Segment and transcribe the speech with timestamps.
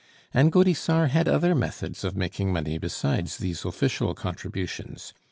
[0.33, 5.13] And Gaudissart had other methods of making money besides these official contributions.